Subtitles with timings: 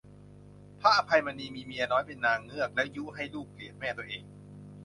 [0.81, 4.23] พระอภัยมณี มีเมียน้อยเป็นนางเงือก แล้วยุให้ลูกเกลียดแม่ตัวเอง